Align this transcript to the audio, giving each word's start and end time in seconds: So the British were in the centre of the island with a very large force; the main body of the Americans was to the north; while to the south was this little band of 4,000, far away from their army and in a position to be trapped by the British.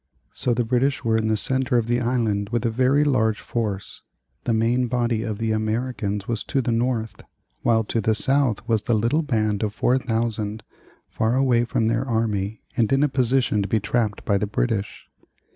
So 0.33 0.55
the 0.55 0.63
British 0.63 1.03
were 1.03 1.15
in 1.15 1.27
the 1.27 1.37
centre 1.37 1.77
of 1.77 1.85
the 1.85 1.99
island 2.01 2.49
with 2.49 2.65
a 2.65 2.71
very 2.71 3.03
large 3.03 3.39
force; 3.39 4.01
the 4.45 4.51
main 4.51 4.87
body 4.87 5.21
of 5.21 5.37
the 5.37 5.51
Americans 5.51 6.27
was 6.27 6.43
to 6.45 6.59
the 6.59 6.71
north; 6.71 7.21
while 7.61 7.83
to 7.83 8.01
the 8.01 8.15
south 8.15 8.67
was 8.67 8.81
this 8.81 8.95
little 8.95 9.21
band 9.21 9.61
of 9.61 9.75
4,000, 9.75 10.63
far 11.07 11.35
away 11.35 11.65
from 11.65 11.85
their 11.85 12.03
army 12.03 12.63
and 12.75 12.91
in 12.91 13.03
a 13.03 13.09
position 13.09 13.61
to 13.61 13.67
be 13.67 13.79
trapped 13.79 14.25
by 14.25 14.39
the 14.39 14.47
British. 14.47 15.07